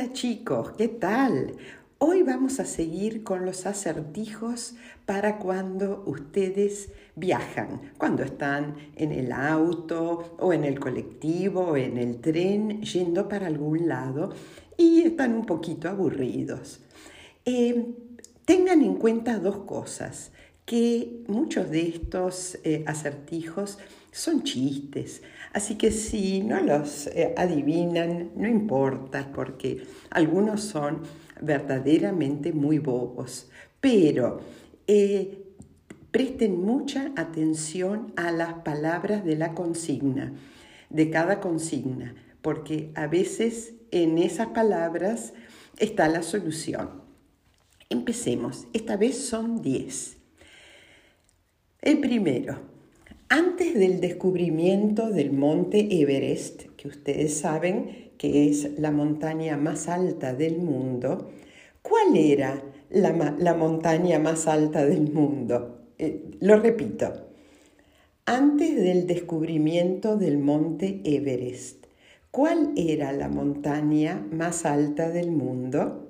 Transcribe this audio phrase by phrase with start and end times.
[0.00, 1.56] Hola chicos, ¿qué tal?
[1.98, 4.74] Hoy vamos a seguir con los acertijos
[5.04, 11.98] para cuando ustedes viajan, cuando están en el auto o en el colectivo o en
[11.98, 14.32] el tren yendo para algún lado
[14.78, 16.80] y están un poquito aburridos.
[17.44, 17.94] Eh,
[18.46, 20.32] tengan en cuenta dos cosas,
[20.64, 23.76] que muchos de estos eh, acertijos
[24.12, 25.22] son chistes,
[25.52, 31.02] así que si no los eh, adivinan, no importa, porque algunos son
[31.40, 33.48] verdaderamente muy bobos,
[33.80, 34.40] pero
[34.86, 35.44] eh,
[36.10, 40.32] presten mucha atención a las palabras de la consigna,
[40.88, 45.32] de cada consigna, porque a veces en esas palabras
[45.78, 47.02] está la solución.
[47.88, 50.16] Empecemos, esta vez son 10.
[51.82, 52.60] El primero,
[53.30, 60.34] antes del descubrimiento del monte Everest, que ustedes saben que es la montaña más alta
[60.34, 61.30] del mundo,
[61.80, 65.78] ¿cuál era la, montaña más alta del mundo?
[65.98, 67.28] Eh, lo repito,
[68.26, 71.86] antes del descubrimiento del monte Everest,
[72.32, 76.09] ¿cuál era la montaña más alta del mundo?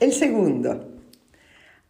[0.00, 0.94] El segundo.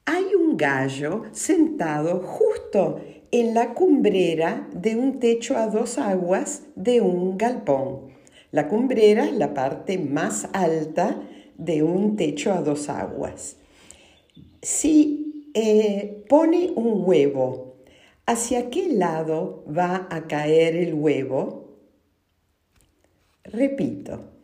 [0.04, 7.00] Hay un gallo sentado justo en la cumbrera de un techo a dos aguas de
[7.00, 8.08] un galpón.
[8.50, 11.22] La cumbrera es la parte más alta
[11.56, 13.58] de un techo a dos aguas.
[14.60, 17.76] Si eh, pone un huevo,
[18.26, 21.76] ¿hacia qué lado va a caer el huevo?
[23.44, 24.39] Repito,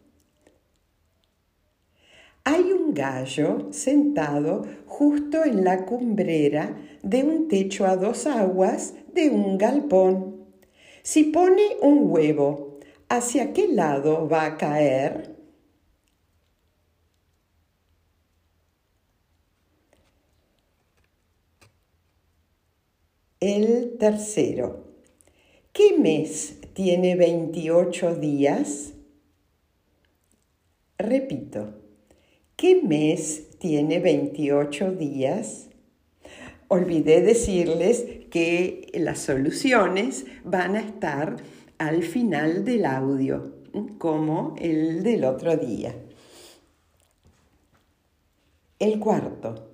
[2.46, 9.30] hay un gallo sentado justo en la cumbrera de un techo a dos aguas de
[9.30, 10.46] un galpón.
[11.02, 15.34] Si pone un huevo, ¿hacia qué lado va a caer?
[23.40, 24.84] El tercero.
[25.72, 28.92] ¿Qué mes tiene 28 días?
[30.96, 31.85] Repito.
[32.56, 35.68] ¿Qué mes tiene 28 días?
[36.68, 41.36] Olvidé decirles que las soluciones van a estar
[41.76, 43.52] al final del audio,
[43.98, 45.94] como el del otro día.
[48.78, 49.72] El cuarto.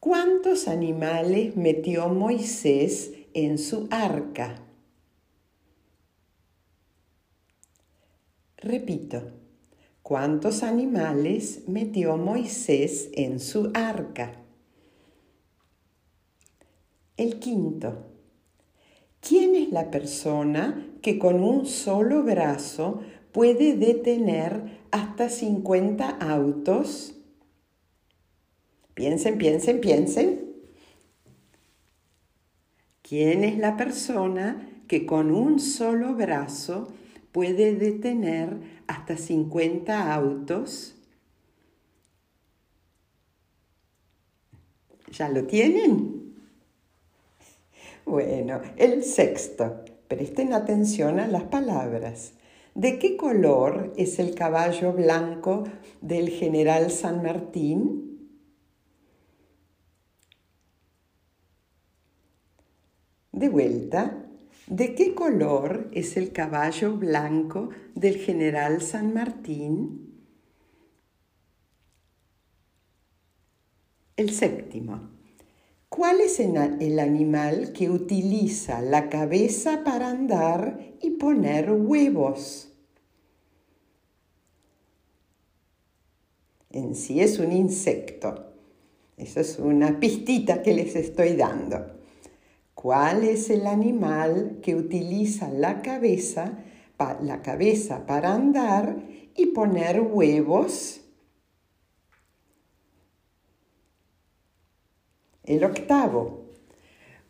[0.00, 4.60] ¿Cuántos animales metió Moisés en su arca?
[8.56, 9.47] Repito.
[10.08, 14.32] ¿Cuántos animales metió Moisés en su arca?
[17.18, 18.06] El quinto.
[19.20, 23.02] ¿Quién es la persona que con un solo brazo
[23.32, 27.14] puede detener hasta 50 autos?
[28.94, 30.54] Piensen, piensen, piensen.
[33.02, 36.88] ¿Quién es la persona que con un solo brazo
[37.32, 38.56] puede detener
[38.86, 40.94] hasta 50 autos.
[45.12, 46.34] ¿Ya lo tienen?
[48.04, 49.84] Bueno, el sexto.
[50.08, 52.32] Presten atención a las palabras.
[52.74, 55.64] ¿De qué color es el caballo blanco
[56.00, 58.30] del general San Martín?
[63.32, 64.27] De vuelta,
[64.68, 70.12] ¿De qué color es el caballo blanco del general San Martín?
[74.14, 75.08] El séptimo.
[75.88, 82.70] ¿Cuál es el animal que utiliza la cabeza para andar y poner huevos?
[86.68, 88.52] En sí es un insecto.
[89.16, 91.97] Esa es una pistita que les estoy dando.
[92.80, 96.64] ¿Cuál es el animal que utiliza la cabeza,
[97.22, 99.02] la cabeza para andar
[99.34, 101.00] y poner huevos?
[105.42, 106.52] El octavo.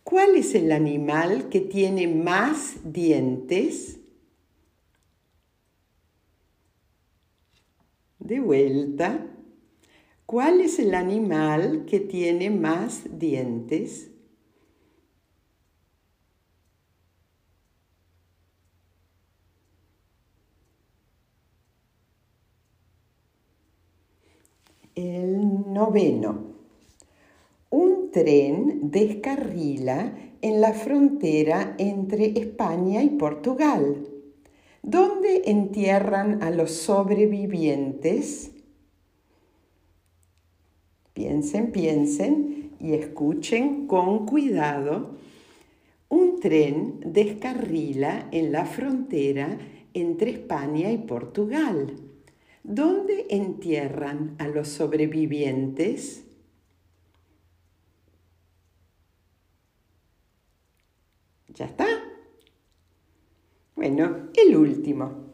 [0.05, 4.01] ¿Cuál es el animal que tiene más dientes?
[8.19, 9.27] De vuelta.
[10.27, 14.11] ¿Cuál es el animal que tiene más dientes?
[24.99, 26.57] El noveno.
[27.71, 30.13] Un tren descarrila
[30.43, 34.09] en la frontera entre España y Portugal,
[34.83, 38.51] donde entierran a los sobrevivientes.
[41.13, 45.11] Piensen, piensen y escuchen con cuidado.
[46.09, 49.59] Un tren descarrila en la frontera
[49.95, 52.08] entre España y Portugal,
[52.69, 56.25] donde entierran a los sobrevivientes.
[61.49, 61.87] ¿Ya está?
[63.75, 65.29] Bueno, el último.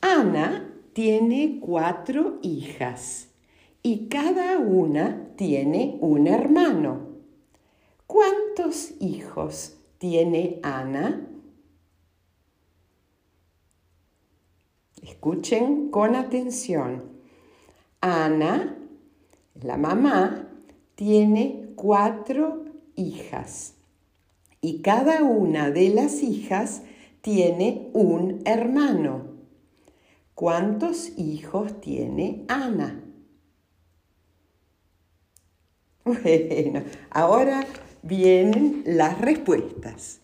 [0.00, 3.28] Ana tiene cuatro hijas
[3.80, 7.08] y cada una tiene un hermano.
[8.08, 11.33] ¿Cuántos hijos tiene Ana?
[15.04, 17.04] Escuchen con atención.
[18.00, 18.78] Ana,
[19.60, 20.48] la mamá,
[20.94, 22.64] tiene cuatro
[22.96, 23.74] hijas
[24.62, 26.84] y cada una de las hijas
[27.20, 29.26] tiene un hermano.
[30.34, 33.00] ¿Cuántos hijos tiene Ana?
[36.04, 37.66] Bueno, ahora
[38.02, 40.20] vienen las respuestas.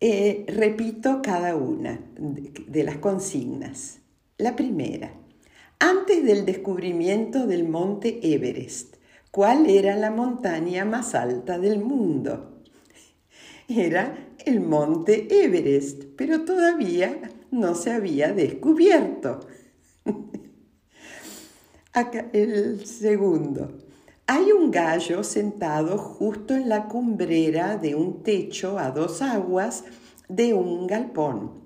[0.00, 3.98] Eh, repito cada una de las consignas.
[4.38, 5.12] La primera,
[5.78, 8.96] antes del descubrimiento del monte Everest,
[9.30, 12.56] ¿cuál era la montaña más alta del mundo?
[13.68, 17.20] era el monte Everest, pero todavía
[17.50, 19.40] no se había descubierto.
[21.92, 23.85] Acá el segundo.
[24.28, 29.84] Hay un gallo sentado justo en la cumbrera de un techo a dos aguas
[30.28, 31.62] de un galpón.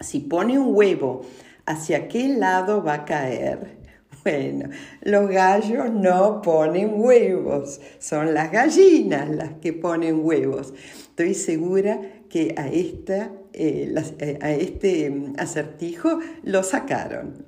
[0.00, 1.22] Si pone un huevo,
[1.64, 3.76] ¿hacia qué lado va a caer?
[4.24, 4.70] Bueno,
[5.02, 10.74] los gallos no ponen huevos, son las gallinas las que ponen huevos.
[10.98, 17.46] Estoy segura que a, esta, eh, eh, a este mm, acertijo lo sacaron.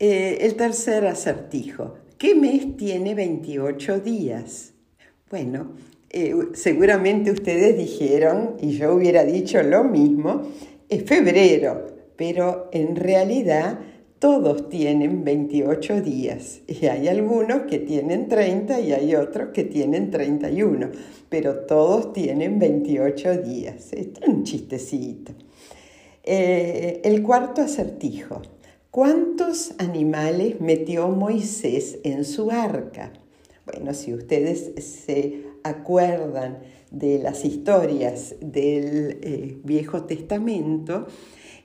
[0.00, 2.07] Eh, el tercer acertijo.
[2.18, 4.72] ¿Qué mes tiene 28 días?
[5.30, 5.76] Bueno,
[6.52, 10.42] seguramente ustedes dijeron, y yo hubiera dicho lo mismo,
[10.88, 11.86] es febrero,
[12.16, 13.78] pero en realidad
[14.18, 20.10] todos tienen 28 días y hay algunos que tienen 30 y hay otros que tienen
[20.10, 20.90] 31,
[21.28, 23.92] pero todos tienen 28 días.
[23.92, 25.34] Esto es un chistecito.
[26.24, 28.42] Eh, el cuarto acertijo.
[28.98, 33.12] ¿Cuántos animales metió Moisés en su arca?
[33.64, 36.58] Bueno, si ustedes se acuerdan
[36.90, 41.06] de las historias del eh, Viejo Testamento,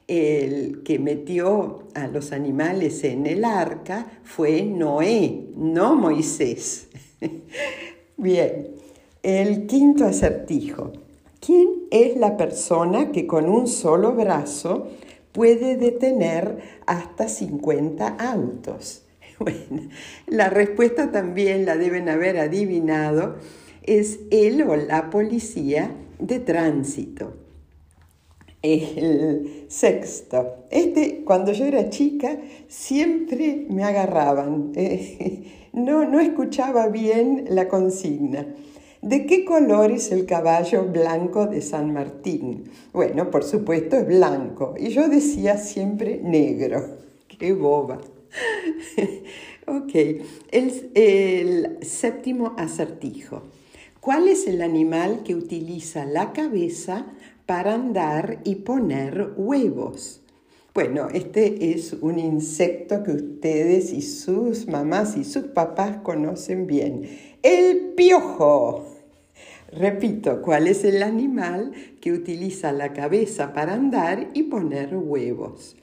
[0.07, 6.88] el que metió a los animales en el arca fue Noé, no Moisés.
[8.15, 8.75] Bien,
[9.24, 10.91] el quinto acertijo.
[11.39, 14.88] ¿Quién es la persona que con un solo brazo
[15.33, 19.01] puede detener hasta 50 autos?
[19.39, 19.89] Bueno,
[20.27, 23.35] la respuesta también la deben haber adivinado,
[23.81, 27.33] es él o la policía de tránsito
[28.63, 30.65] el sexto.
[30.71, 34.72] Este, cuando yo era chica, siempre me agarraban.
[35.74, 38.48] no, no escuchaba bien la consigna.
[39.03, 42.63] ¿De qué color es el caballo blanco de San Martín?
[42.91, 44.74] Bueno, por supuesto es blanco.
[44.77, 46.98] Y yo decía siempre negro.
[47.27, 48.00] ¡Qué boba!
[49.67, 49.93] ok,
[50.51, 53.43] el, el séptimo acertijo.
[54.00, 57.05] ¿Cuál es el animal que utiliza la cabeza
[57.45, 60.22] para andar y poner huevos.
[60.74, 67.07] Bueno, este es un insecto que ustedes y sus mamás y sus papás conocen bien.
[67.43, 68.92] El piojo.
[69.75, 75.75] Repito, ¿cuál es el animal que utiliza la cabeza para andar y poner huevos?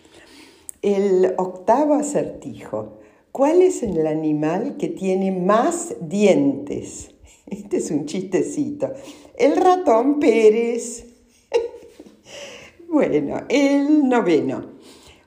[0.81, 3.01] El octavo acertijo.
[3.33, 7.11] ¿Cuál es el animal que tiene más dientes?
[7.47, 8.93] Este es un chistecito.
[9.37, 11.07] El ratón Pérez.
[12.89, 14.81] Bueno, el noveno.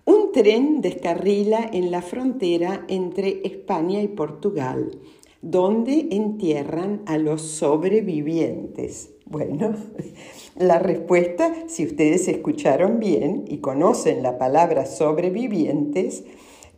[0.05, 5.00] Un tren descarrila en la frontera entre España y Portugal,
[5.43, 9.12] donde entierran a los sobrevivientes.
[9.25, 9.75] Bueno,
[10.55, 16.23] la respuesta, si ustedes escucharon bien y conocen la palabra sobrevivientes,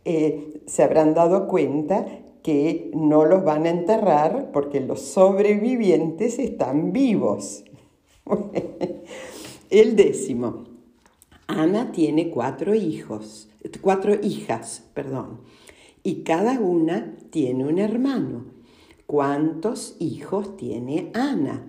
[0.04, 2.06] eh, se habrán dado cuenta
[2.42, 7.64] que no los van a enterrar porque los sobrevivientes están vivos.
[9.70, 10.64] El décimo.
[11.46, 13.48] Ana tiene cuatro hijos,
[13.80, 15.40] cuatro hijas, perdón,
[16.06, 18.44] y cada una tiene un hermano.
[19.06, 21.66] ¿Cuántos hijos tiene Ana?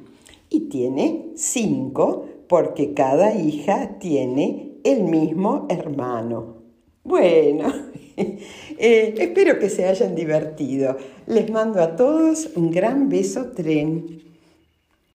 [0.48, 6.58] Y tiene cinco porque cada hija tiene el mismo hermano.
[7.03, 7.74] Bueno,
[8.15, 10.98] eh, espero que se hayan divertido.
[11.25, 14.22] Les mando a todos un gran beso tren.